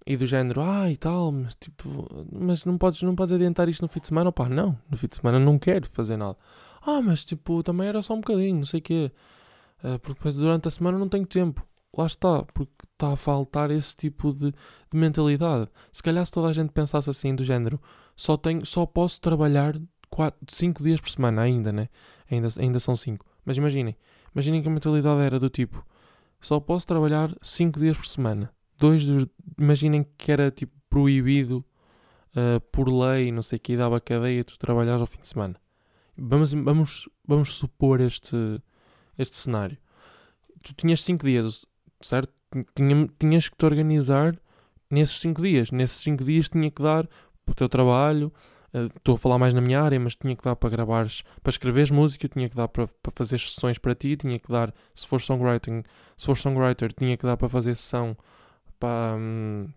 [0.06, 3.82] e, do género, ah e tal, mas, tipo, mas não, podes, não podes adiantar isto
[3.82, 4.30] no fim de semana?
[4.30, 6.36] Opá, não, no fim de semana não quero fazer nada.
[6.80, 9.12] Ah, mas tipo, também era só um bocadinho, não sei o quê.
[9.82, 11.66] Uh, porque depois durante a semana não tenho tempo.
[11.96, 15.68] Lá está, porque está a faltar esse tipo de, de mentalidade.
[15.90, 17.80] Se calhar se toda a gente pensasse assim, do género,
[18.14, 19.74] só, tenho, só posso trabalhar
[20.46, 21.88] 5 dias por semana ainda, né?
[22.30, 23.24] Ainda, ainda são 5.
[23.44, 23.96] Mas imaginem,
[24.34, 25.84] imaginem que a mentalidade era do tipo,
[26.40, 28.52] só posso trabalhar 5 dias por semana.
[28.78, 29.26] Dois dos,
[29.58, 31.64] imaginem que era tipo proibido
[32.36, 35.56] uh, por lei, não sei o que, dava cadeia tu trabalhares ao fim de semana.
[36.16, 38.36] Vamos, vamos, vamos supor este,
[39.18, 39.76] este cenário.
[40.62, 41.66] Tu tinhas 5 dias,
[42.00, 42.32] certo?
[42.74, 44.38] Tinha, tinhas que te organizar
[44.90, 45.70] nesses 5 dias.
[45.70, 47.06] Nesses 5 dias tinha que dar
[47.44, 48.32] para o teu trabalho.
[48.72, 51.22] Eh, estou uh, a falar mais na minha área, mas tinha que dar para gravares,
[51.42, 54.72] para escreveres música, tinha que dar para, para fazer sessões para ti, tinha que dar,
[54.94, 55.82] se for songwriting,
[56.16, 58.16] se for songwriter, tinha que dar para fazer sessão
[58.78, 59.68] para, hum,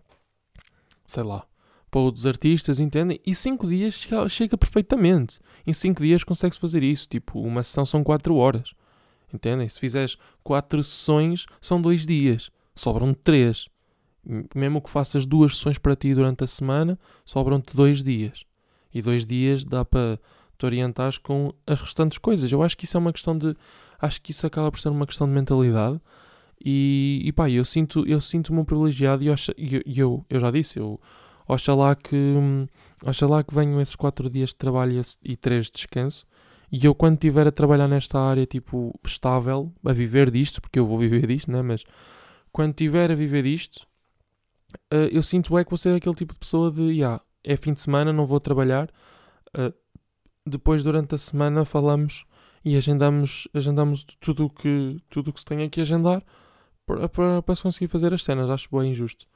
[1.06, 1.44] sei lá,
[1.90, 3.20] para outros artistas, entendem?
[3.26, 5.40] E 5 dias chega, chega, perfeitamente.
[5.66, 7.08] Em 5 dias consegues fazer isso.
[7.08, 8.74] Tipo, uma sessão são 4 horas.
[9.32, 9.68] Entendem?
[9.68, 12.50] Se fizeres 4 sessões, são 2 dias.
[12.74, 13.68] Sobram 3
[14.54, 18.44] mesmo que faças duas sessões para ti durante a semana, sobram-te dois dias.
[18.92, 20.18] E dois dias dá para
[20.58, 22.50] te orientares com as restantes coisas.
[22.50, 23.56] Eu acho que isso é uma questão de.
[24.00, 26.00] Acho que isso acaba por ser uma questão de mentalidade.
[26.62, 29.34] E, e pá, eu sinto eu sinto-me um privilegiado e eu,
[29.86, 31.00] eu, eu já disse, eu
[31.48, 32.34] oxalá que,
[33.04, 36.26] oxalá que venham esses quatro dias de trabalho e três de descanso.
[36.72, 40.86] E eu, quando estiver a trabalhar nesta área, tipo, estável, a viver disto, porque eu
[40.86, 41.62] vou viver disto, né?
[41.62, 41.84] Mas
[42.52, 43.88] quando estiver a viver disto,
[44.92, 47.72] uh, eu sinto é que vou ser aquele tipo de pessoa de, yeah, é fim
[47.72, 48.88] de semana, não vou trabalhar.
[49.48, 49.74] Uh,
[50.46, 52.24] depois, durante a semana, falamos
[52.64, 56.22] e agendamos, agendamos tudo o que, tudo que se tem aqui a agendar
[57.42, 58.50] para, se conseguir fazer as cenas.
[58.50, 59.26] Acho bem injusto.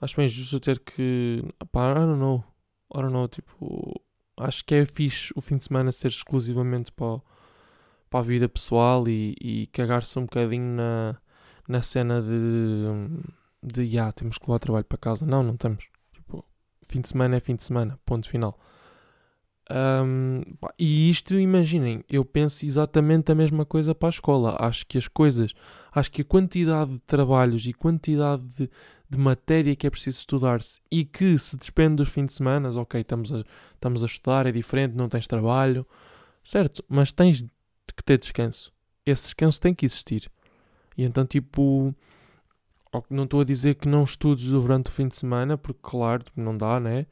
[0.00, 1.44] Acho bem injusto ter que.
[1.72, 2.44] Pá, I don't know.
[2.94, 4.00] I don't know, tipo.
[4.36, 7.20] Acho que é fixe o fim de semana ser exclusivamente para,
[8.08, 11.16] para a vida pessoal e, e cagar-se um bocadinho na,
[11.68, 13.20] na cena de
[13.62, 15.26] de yeah, temos que levar trabalho para casa.
[15.26, 15.86] Não, não temos.
[16.12, 16.44] Tipo,
[16.82, 18.58] fim de semana é fim de semana, ponto final.
[19.70, 20.42] Um,
[20.76, 24.56] e isto, imaginem, eu penso exatamente a mesma coisa para a escola.
[24.58, 25.52] Acho que as coisas,
[25.92, 28.70] acho que a quantidade de trabalhos e quantidade de,
[29.08, 33.00] de matéria que é preciso estudar-se e que se despende dos fins de semana, ok,
[33.00, 35.86] estamos a, estamos a estudar, é diferente, não tens trabalho,
[36.42, 37.42] certo, mas tens
[37.96, 38.72] que ter descanso.
[39.06, 40.28] Esse descanso tem que existir.
[40.96, 41.94] E então, tipo,
[43.08, 46.56] não estou a dizer que não estudes durante o fim de semana, porque, claro, não
[46.56, 47.06] dá, né?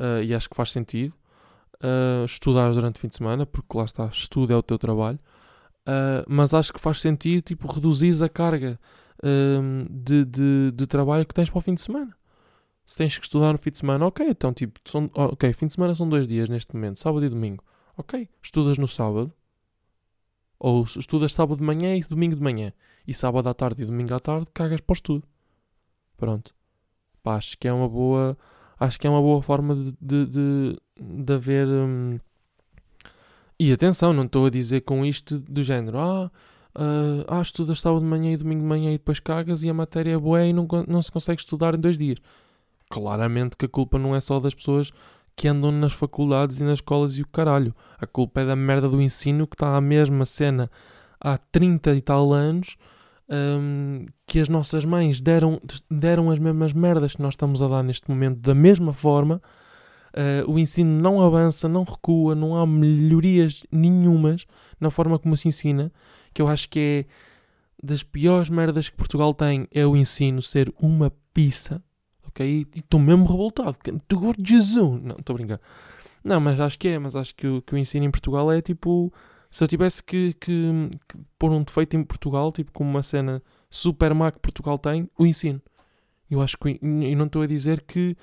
[0.00, 1.14] Uh, e acho que faz sentido.
[1.82, 5.18] Uh, estudar durante o fim de semana, porque lá está, estudo é o teu trabalho.
[5.80, 8.78] Uh, mas acho que faz sentido, tipo, reduzir a carga
[9.22, 12.14] uh, de, de, de, trabalho que tens para o fim de semana.
[12.84, 15.72] Se tens que estudar no fim de semana, ok, então, tipo, são, ok, fim de
[15.72, 17.64] semana são dois dias neste momento, sábado e domingo.
[17.96, 19.32] Ok, estudas no sábado,
[20.58, 22.72] ou estudas sábado de manhã e domingo de manhã.
[23.06, 25.26] E sábado à tarde e domingo à tarde cagas para o estudo.
[26.18, 26.54] Pronto.
[27.22, 28.36] Pá, acho que é uma boa.
[28.80, 31.68] Acho que é uma boa forma de, de, de, de haver.
[31.68, 32.18] Hum...
[33.58, 35.98] E atenção, não estou a dizer com isto do género.
[35.98, 36.30] Ah,
[36.74, 39.74] uh, ah, estudas sábado de manhã e domingo de manhã e depois cagas e a
[39.74, 42.18] matéria é boa e não, não se consegue estudar em dois dias.
[42.88, 44.90] Claramente que a culpa não é só das pessoas
[45.36, 47.74] que andam nas faculdades e nas escolas e o caralho.
[47.98, 50.70] A culpa é da merda do ensino que está a mesma cena
[51.20, 52.76] há 30 e tal anos
[53.30, 57.82] um, que as nossas mães deram, deram as mesmas merdas que nós estamos a dar
[57.82, 59.40] neste momento da mesma forma.
[60.12, 64.44] Uh, o ensino não avança, não recua, não há melhorias nenhumas
[64.80, 65.92] na forma como se ensina,
[66.34, 70.72] que eu acho que é das piores merdas que Portugal tem é o ensino ser
[70.80, 71.82] uma pizza
[72.30, 72.66] ok?
[72.74, 73.76] E estou mesmo revoltado.
[74.44, 75.00] Jesus!
[75.02, 75.60] Não, estou a brincar.
[76.22, 78.60] Não, mas acho que é, mas acho que, o- que o ensino em Portugal é
[78.62, 79.12] tipo.
[79.50, 83.42] Se eu tivesse que, que, que pôr um defeito em Portugal, tipo como uma cena
[83.68, 85.60] super má que Portugal tem, o ensino.
[86.30, 86.78] Eu acho que.
[86.80, 88.16] E não estou a dizer que.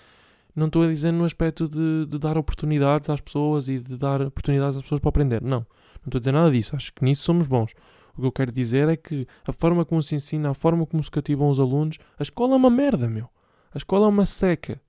[0.56, 4.22] Não estou a dizer no aspecto de, de dar oportunidades às pessoas e de dar
[4.22, 5.42] oportunidades às pessoas para aprender.
[5.42, 5.60] Não.
[5.60, 6.76] Não estou a dizer nada disso.
[6.76, 7.74] Acho que nisso somos bons.
[8.16, 11.04] O que eu quero dizer é que a forma como se ensina, a forma como
[11.04, 13.30] se cativam os alunos, a escola é uma merda, meu.
[13.72, 14.82] A escola é uma seca.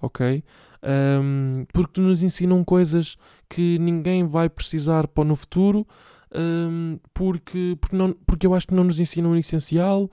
[0.00, 0.42] Ok?
[0.82, 3.16] Ahm, porque nos ensinam coisas
[3.48, 5.86] que ninguém vai precisar para no futuro,
[6.34, 10.10] ahm, porque, porque, não, porque eu acho que não nos ensinam o essencial.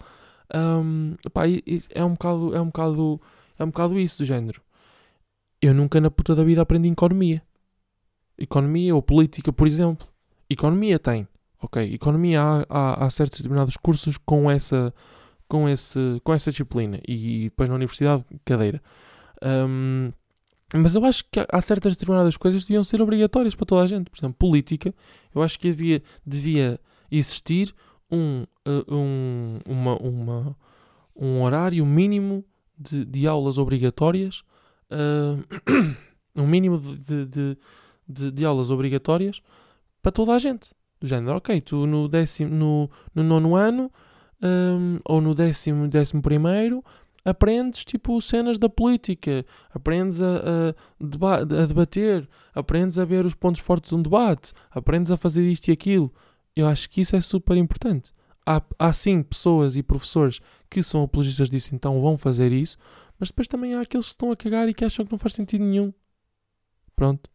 [1.48, 3.22] E- e é um bocado, é um bocado,
[3.58, 4.62] é um bocado isso do género.
[5.62, 7.42] Eu nunca na puta da vida aprendi economia.
[8.38, 10.08] Economia ou política, por exemplo.
[10.50, 11.28] Economia tem,
[11.62, 11.94] ok.
[11.94, 14.94] Economia há, há, há certos determinados cursos com essa,
[15.48, 18.82] com esse, com essa disciplina e depois na universidade cadeira.
[19.42, 20.12] Ahm,
[20.78, 23.88] mas eu acho que há- certas determinadas coisas que deviam ser obrigatórias para toda a
[23.88, 24.10] gente.
[24.10, 24.94] Por exemplo, política.
[25.34, 26.80] Eu acho que havia, devia
[27.12, 27.74] existir
[28.12, 30.56] um, eh, um, uma, uma,
[31.16, 32.44] um horário mínimo
[32.78, 34.44] de, de aulas obrigatórias.
[34.92, 35.38] ah,
[36.36, 37.58] um mínimo de, de,
[38.08, 39.42] de, de- aulas obrigatórias
[40.02, 40.72] para toda a gente.
[41.02, 43.92] Do género, ok, tu no, décimo, no, no nono ano
[44.42, 46.84] ahm, ou no décimo, décimo primeiro
[47.24, 53.36] aprendes tipo cenas da política, aprendes a, a, deba- a debater, aprendes a ver os
[53.36, 56.14] pontos fortes de um debate, aprendes a fazer isto e aquilo.
[56.56, 58.14] Eu acho que isso é super importante.
[58.46, 62.78] Há, há sim pessoas e professores que são apologistas disso, então vão fazer isso,
[63.20, 65.34] mas depois também há aqueles que estão a cagar e que acham que não faz
[65.34, 65.94] sentido nenhum.
[66.96, 67.30] Pronto.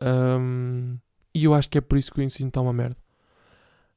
[0.00, 0.96] Ahm,
[1.34, 2.96] e eu acho que é por isso que o ensino está uma merda.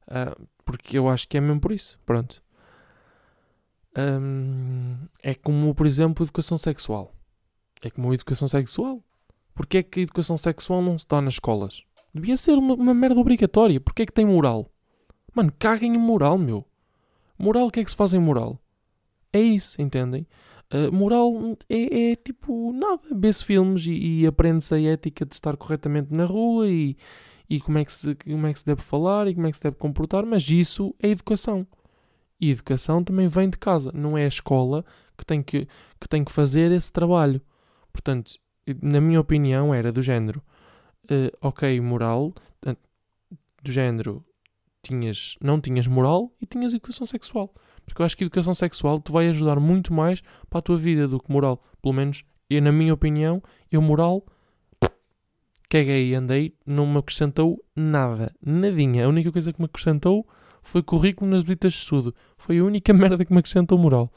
[0.06, 1.98] Ah, porque eu acho que é mesmo por isso.
[2.04, 2.42] Pronto.
[5.22, 7.12] É como, por exemplo, educação sexual.
[7.82, 9.02] É como a educação sexual.
[9.54, 11.82] Porquê é que a educação sexual não se dá nas escolas?
[12.14, 13.80] Devia ser uma, uma merda obrigatória.
[13.80, 14.70] Porquê é que tem moral?
[15.34, 16.64] Mano, caguem em moral, meu.
[17.38, 18.60] Moral, o que é que se faz em moral?
[19.32, 20.26] É isso, entendem?
[20.72, 21.32] Uh, moral
[21.68, 23.00] é, é tipo nada.
[23.12, 26.96] Vê-se filmes e, e aprende-se a ética de estar corretamente na rua e,
[27.48, 29.56] e como, é que se, como é que se deve falar e como é que
[29.56, 31.66] se deve comportar, mas isso é educação.
[32.40, 34.84] E educação também vem de casa, não é a escola
[35.16, 35.66] que tem que,
[36.00, 37.40] que, tem que fazer esse trabalho.
[37.92, 38.34] Portanto,
[38.82, 40.42] na minha opinião, era do género:
[41.10, 42.32] uh, ok, moral,
[43.62, 44.24] do género,
[44.82, 47.52] tinhas, não tinhas moral e tinhas educação sexual.
[47.84, 51.08] Porque eu acho que educação sexual te vai ajudar muito mais para a tua vida
[51.08, 51.62] do que moral.
[51.82, 54.24] Pelo menos, eu, na minha opinião, eu moral
[55.68, 59.04] caguei e andei, não me acrescentou nada, nadinha.
[59.04, 60.26] A única coisa que me acrescentou
[60.68, 62.14] foi currículo nas visitas de estudo.
[62.36, 64.12] Foi a única merda que me acrescentou moral.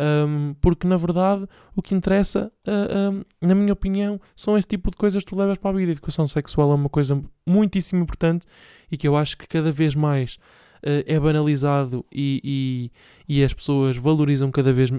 [0.00, 4.92] Um, porque na verdade o que interessa, uh, um, na minha opinião, são esse tipo
[4.92, 5.90] de coisas que tu levas para a vida.
[5.90, 8.46] A educação sexual é uma coisa muitíssimo importante
[8.90, 10.38] e que eu acho que cada vez mais
[10.84, 12.90] uh, é banalizado e,
[13.28, 14.90] e, e, as pessoas valorizam cada vez,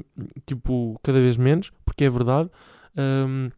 [0.45, 2.49] tipo, cada vez menos, porque é verdade.
[2.97, 3.49] Um,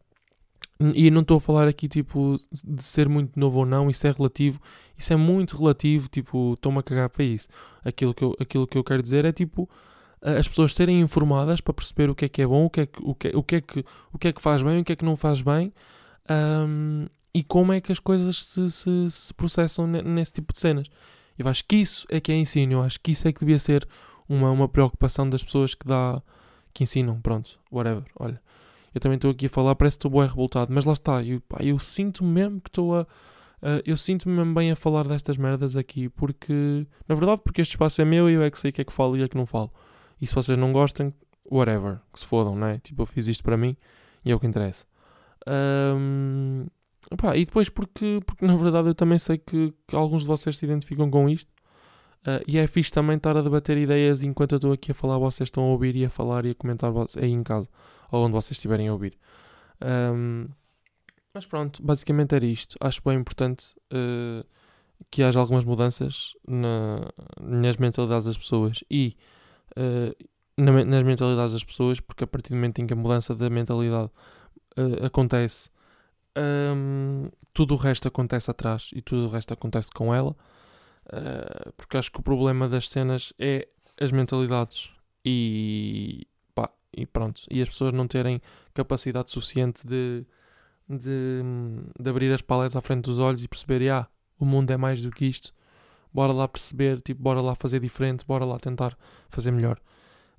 [0.96, 4.12] e não estou a falar aqui tipo de ser muito novo ou não, isso é
[4.12, 4.60] relativo,
[4.98, 7.48] isso é muito relativo, tipo, estou-me a cagar para isso.
[7.84, 9.70] Aquilo que, eu, aquilo que eu quero dizer é tipo
[10.22, 12.86] as pessoas serem informadas para perceber o que é que é bom, o que é
[12.86, 14.91] que, o que, o que, é, que, o que, é que faz bem, o que
[14.94, 15.74] é que não faz bem
[16.30, 20.88] um, e como é que as coisas se, se, se, processam nesse tipo de cenas.
[21.38, 23.58] Eu acho que isso é que é ensino, eu acho que isso é que devia
[23.58, 23.88] ser
[24.30, 26.22] uma, uma preocupação das pessoas que dá
[26.74, 28.39] que ensinam, pronto, whatever, olha.
[28.93, 31.41] Eu também estou aqui a falar, parece que estou bem revoltado, mas lá está, eu,
[31.60, 33.01] eu sinto mesmo que estou a.
[33.62, 36.86] Uh, eu sinto-me mesmo bem a falar destas merdas aqui, porque.
[37.08, 38.84] Na verdade, porque este espaço é meu e eu é que sei o que é
[38.84, 39.71] que falo e o é que não falo.
[40.19, 41.13] E se vocês não gostam,
[41.49, 42.80] whatever, que se fodam, não é?
[42.80, 43.75] Tipo, eu fiz isto para mim
[44.25, 44.86] e é o que interessa.
[45.47, 46.65] Um,
[47.36, 50.65] e depois porque, porque na verdade eu também sei que, que alguns de vocês se
[50.65, 51.49] identificam com isto.
[52.21, 55.17] Uh, e é fixe também estar a debater ideias enquanto eu estou aqui a falar,
[55.17, 57.67] vocês estão a ouvir e a falar e a comentar aí em casa,
[58.12, 59.17] ou onde vocês estiverem a ouvir.
[59.82, 60.47] Um,
[61.34, 62.76] mas pronto, basicamente era isto.
[62.80, 64.45] Acho bem importante uh,
[65.10, 69.15] que haja algumas mudanças na, nas mentalidades das pessoas e
[69.78, 70.15] uh,
[70.58, 73.50] na, nas mentalidades das pessoas, porque a partir do momento em que a mudança da
[73.50, 74.12] mentalidade
[74.78, 75.69] uh, acontece,
[76.38, 80.36] um, tudo o resto acontece atrás e tudo o resto acontece com ela.
[81.76, 83.67] Porque acho que o problema das cenas é
[84.00, 84.91] as mentalidades
[85.26, 86.26] e,
[86.95, 88.41] e pronto, e as pessoas não terem
[88.73, 90.25] capacidade suficiente de,
[90.89, 91.41] de,
[91.99, 94.08] de abrir as paletas à frente dos olhos e perceber, ah,
[94.39, 95.54] o mundo é mais do que isto,
[96.13, 98.97] bora lá perceber, tipo, bora lá fazer diferente, bora lá tentar
[99.30, 99.80] fazer melhor.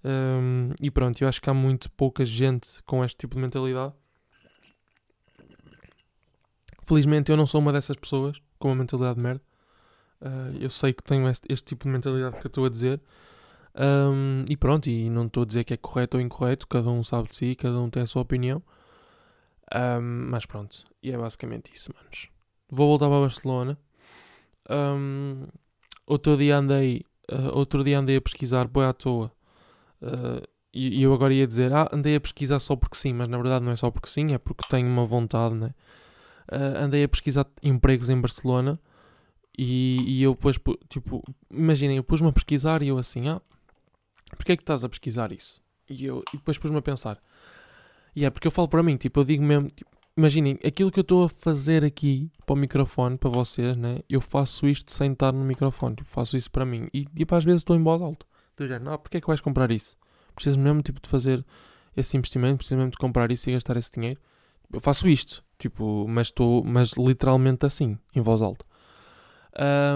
[0.05, 3.95] Um, e pronto, eu acho que há muito pouca gente com este tipo de mentalidade.
[6.83, 9.43] Felizmente eu não sou uma dessas pessoas com uma mentalidade de merda.
[10.21, 13.01] Uh, eu sei que tenho este, este, tipo de mentalidade que eu estou a dizer.
[13.75, 17.03] Um, e pronto, e não estou a dizer que é correto ou incorreto, cada um
[17.03, 18.63] sabe de si, cada um tem a sua opinião.
[19.75, 22.29] Um, mas pronto, e é basicamente isso, manos.
[22.71, 23.79] Vou voltar para Barcelona.
[24.69, 25.47] Um,
[26.07, 29.33] outro dia andei, uh, outro dia andei a pesquisar, boi à toa.
[30.03, 33.37] Uh, e, eu agora ia dizer, ah, andei a pesquisar só porque sim, mas na
[33.37, 35.75] verdade não é só porque sim, é porque tenho uma vontade, né?
[36.51, 38.81] Uh, andei a pesquisar empregos em Barcelona
[39.57, 40.59] e, e eu depois,
[40.89, 43.41] tipo, imaginem, eu pus-me a pesquisar e eu assim, ah,
[44.43, 45.63] porquê é que estás a pesquisar isso?
[45.89, 47.19] E, eu, e depois pus-me a pensar,
[48.15, 50.99] e é porque eu falo para mim, tipo, eu digo mesmo, tipo, imaginem, aquilo que
[50.99, 54.01] eu estou a fazer aqui para o microfone, para vocês, né?
[54.09, 56.89] Eu faço isto sem estar no microfone, tipo, faço isso para mim.
[56.93, 58.27] E tipo, às vezes estou em voz alta.
[58.57, 59.97] Do género, não, porque é que vais comprar isso?
[60.35, 61.45] Precisas mesmo tipo de fazer
[61.97, 64.21] esse investimento, precisas mesmo de comprar isso e gastar esse dinheiro.
[64.73, 68.65] Eu faço isto, tipo, mas estou, mas literalmente assim, em voz alta.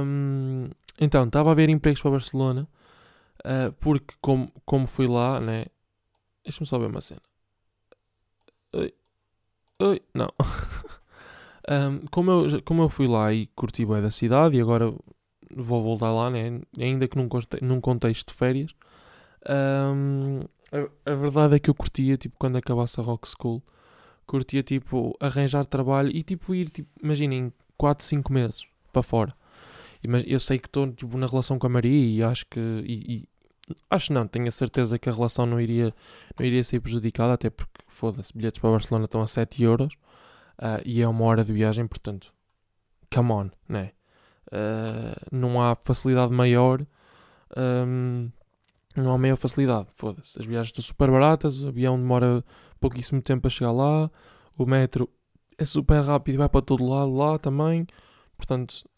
[0.03, 0.69] Um,
[1.01, 2.69] então, estava a ver empregos para Barcelona,
[3.47, 5.67] uh, porque como, como fui lá, né?
[6.45, 7.23] Deixa-me só ver uma cena.
[8.73, 8.93] Oi.
[9.81, 10.03] Oi.
[10.15, 10.29] Não.
[11.69, 14.93] um, como, eu, como eu fui lá e curti bem da cidade e agora
[15.55, 16.61] vou voltar lá, né?
[16.79, 17.29] ainda que num,
[17.63, 18.75] num contexto de férias,
[19.49, 20.41] um,
[20.73, 23.63] a, a, verdade é que eu curtia, tipo, quando acabasse a Rock School,
[24.27, 29.35] curtia, tipo, arranjar trabalho e, tipo, ir, tipo, imaginem, 4, 5 meses para fora.
[30.07, 32.61] Mas eu sei que estou, tipo, na relação com a Maria e acho que...
[32.61, 33.29] E,
[33.91, 35.95] acho não, tenho a certeza que a relação não iria,
[36.39, 39.95] não iria ser prejudicada, até porque, foda-se, bilhetes para Barcelona estão a 7 euros
[40.59, 42.33] uh, e é uma hora de viagem, portanto,
[43.13, 43.93] come on, né?
[44.49, 46.87] Uh, não há facilidade maior
[47.57, 48.31] um,
[48.97, 49.89] não há maior facilidade.
[49.91, 50.39] Foda-se.
[50.39, 52.45] As viagens estão super baratas, o avião demora
[52.81, 54.11] pouquíssimo tempo a chegar lá,
[54.57, 55.09] o metro
[55.59, 57.87] é super rápido e vai para todo lado lá também.
[58.37, 58.89] Portanto,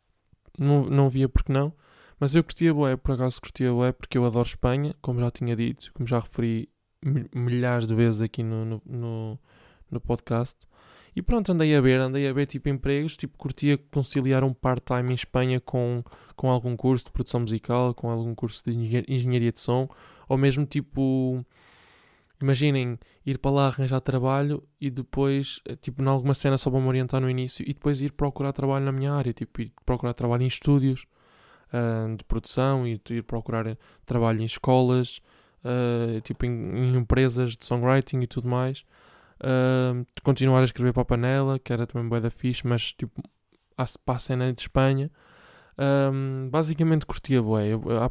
[0.59, 1.73] não, não via porque não.
[2.21, 5.55] Mas eu curtia bué, por acaso curtia bué, porque eu adoro Espanha, como já tinha
[5.55, 6.69] dito, como já referi
[7.35, 9.39] milhares de vezes aqui no, no, no,
[9.91, 10.67] no podcast.
[11.15, 15.13] E pronto, andei a ver, andei a ver tipo empregos, tipo curtia conciliar um part-time
[15.13, 16.03] em Espanha com,
[16.37, 19.89] com algum curso de produção musical, com algum curso de engenharia de som,
[20.29, 21.45] ou mesmo tipo,
[22.43, 26.81] imaginem, ir para lá arranjar trabalho e depois, eh, tipo, em alguma cena só para
[26.81, 30.15] me orientar no início e depois ir procurar trabalho na minha área, tipo, ir procurar
[30.15, 31.07] trabalho em estúdios
[31.73, 35.21] uh, de produção e ir procurar trabalho em escolas,
[35.65, 38.85] uh, tipo, em, em empresas de songwriting e tudo mais.
[39.41, 43.23] Uh, continuar a escrever para a panela, que era também bué da fixe, mas tipo,
[44.05, 45.11] para a cena de Espanha.
[46.51, 47.41] Basicamente curtia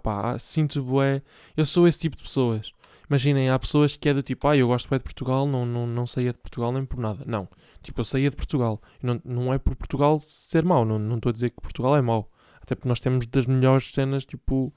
[0.01, 1.21] pá, sinto bué.
[1.55, 2.71] Eu sou esse tipo de pessoas.
[3.09, 5.87] Imaginem, há pessoas que é do tipo, ah, eu gosto bué de Portugal, não, não,
[5.87, 7.23] não saía de Portugal nem por nada.
[7.25, 7.47] Não.
[7.81, 8.81] Tipo, eu saía de Portugal.
[9.01, 10.85] Não, não é por Portugal ser mau.
[10.85, 12.29] Não estou a dizer que Portugal é mau.
[12.67, 14.73] Até porque nós temos das melhores cenas, tipo,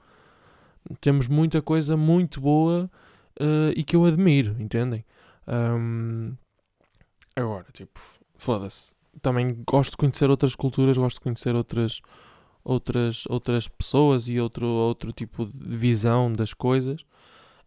[1.01, 2.89] temos muita coisa muito boa
[3.37, 5.03] uh, e que eu admiro, entendem?
[5.45, 6.33] Um,
[7.35, 7.99] agora, tipo,
[8.37, 8.95] foda-se.
[9.21, 12.01] Também gosto de conhecer outras culturas, gosto de conhecer outras,
[12.63, 17.03] outras, outras pessoas e outro, outro tipo de visão das coisas.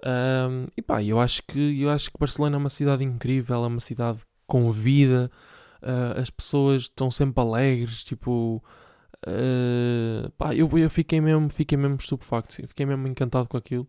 [0.03, 3.67] Um, e pá, eu acho, que, eu acho que Barcelona é uma cidade incrível, é
[3.67, 5.31] uma cidade com vida,
[5.83, 8.65] uh, as pessoas estão sempre alegres, tipo.
[9.27, 13.89] Uh, pá, eu, eu fiquei mesmo, fiquei mesmo estupefacto, fiquei mesmo encantado com aquilo.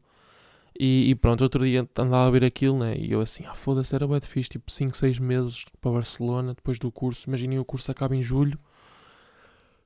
[0.77, 2.97] E, e, pronto, outro dia andava a ver aquilo, né?
[2.97, 6.77] E eu assim, ah, foda-se, era bem fixe, tipo 5, 6 meses para Barcelona, depois
[6.79, 7.29] do curso.
[7.29, 8.59] Imaginem, o curso acaba em julho.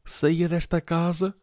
[0.04, 1.36] Saía desta casa,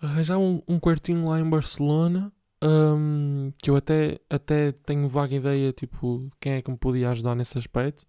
[0.00, 2.30] arranjava um, um quartinho lá em Barcelona,
[2.62, 7.34] um, que eu até, até tenho vaga ideia, tipo, quem é que me podia ajudar
[7.34, 8.06] nesse aspecto.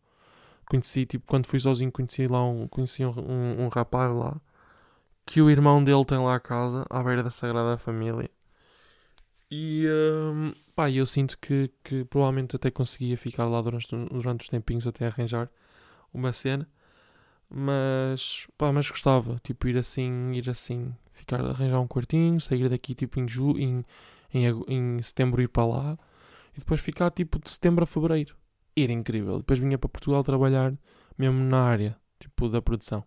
[0.69, 4.39] Conheci, tipo, quando fui sozinho, conheci lá um, conheci um, um, um rapaz lá,
[5.29, 8.31] que o irmão dele tem lá a casa, à beira da Sagrada Família.
[9.51, 14.49] E um, pá, eu sinto que, que provavelmente até conseguia ficar lá durante, durante os
[14.49, 15.47] tempinhos até arranjar
[16.11, 16.67] uma cena.
[17.47, 22.95] Mas pá, mas gostava, tipo, ir assim, ir assim, ficar, arranjar um quartinho, sair daqui
[22.95, 23.85] tipo em, ju, em,
[24.33, 25.99] em, em setembro ir para lá
[26.55, 28.35] e depois ficar tipo de setembro a fevereiro.
[28.75, 29.37] Ir incrível.
[29.37, 30.73] Depois vinha para Portugal trabalhar
[31.15, 33.03] mesmo na área, tipo, da produção.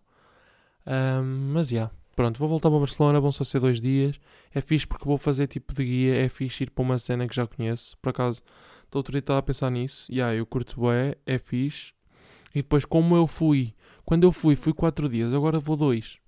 [0.87, 1.75] Um, mas já.
[1.75, 2.02] Yeah.
[2.15, 4.19] Pronto, vou voltar para Barcelona, vão só ser dois dias.
[4.53, 7.35] É fixe porque vou fazer tipo de guia, é fixe ir para uma cena que
[7.35, 7.97] já conheço.
[7.97, 8.41] Por acaso,
[8.83, 10.11] estou autorizado a pensar nisso.
[10.11, 11.93] E aí, eu curto bué, é fixe.
[12.53, 13.73] E depois, como eu fui,
[14.05, 16.19] quando eu fui, fui quatro dias, agora vou dois.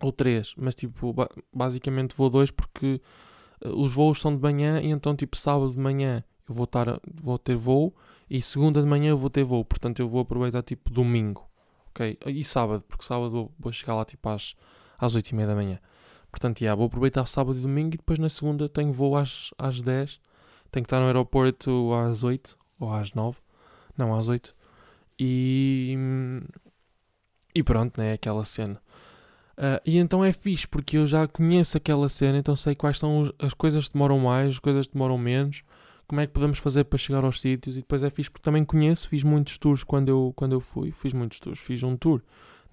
[0.00, 1.14] Ou três, mas tipo,
[1.52, 3.00] basicamente vou dois porque
[3.64, 7.00] uh, os voos são de manhã e então tipo sábado de manhã eu vou, estar,
[7.22, 7.94] vou ter voo
[8.28, 9.64] e segunda de manhã eu vou ter voo.
[9.64, 11.48] Portanto, eu vou aproveitar tipo domingo
[11.94, 12.18] ok?
[12.26, 14.56] E sábado, porque sábado vou chegar lá tipo às,
[15.04, 15.78] às 8 e meia da manhã.
[16.30, 19.80] Portanto, yeah, vou aproveitar sábado e domingo e depois na segunda tenho voo às, às
[19.80, 20.20] 10.
[20.70, 23.38] Tenho que estar no aeroporto às 8 ou às 9.
[23.96, 24.54] Não, às 8.
[25.18, 25.96] E,
[27.54, 28.14] e pronto, né?
[28.14, 28.80] Aquela cena.
[29.56, 33.32] Uh, e então é fixe, porque eu já conheço aquela cena, então sei quais são
[33.38, 35.62] as coisas que demoram mais, as coisas que demoram menos,
[36.08, 38.64] como é que podemos fazer para chegar aos sítios, e depois é fixe porque também
[38.64, 42.20] conheço, fiz muitos tours quando eu, quando eu fui, fiz muitos tours, fiz um tour,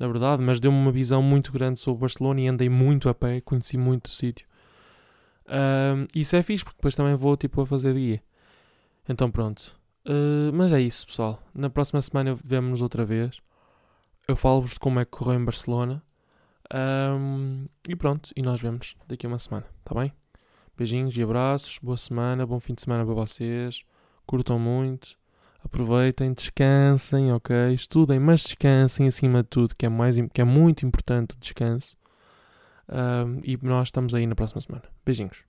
[0.02, 3.40] na verdade, mas deu-me uma visão muito grande sobre Barcelona e andei muito a pé,
[3.40, 4.48] conheci muito o sítio.
[5.46, 8.24] Uh, isso é fixe, porque depois também vou tipo a fazer guia.
[9.08, 9.80] Então pronto.
[10.04, 11.40] Uh, mas é isso, pessoal.
[11.54, 13.40] Na próxima semana vemos-nos outra vez.
[14.28, 16.02] Eu falo-vos de como é que correu em Barcelona.
[16.74, 20.12] Um, e pronto, e nós vemos daqui a uma semana, tá bem?
[20.76, 23.84] Beijinhos e abraços, boa semana, bom fim de semana para vocês.
[24.26, 25.16] Curtam muito,
[25.64, 27.74] aproveitem, descansem, ok?
[27.74, 31.98] Estudem, mas descansem acima de tudo, que é, mais, que é muito importante o descanso.
[32.90, 34.84] Um, e nós estamos aí na próxima semana.
[35.06, 35.46] Beijinhos.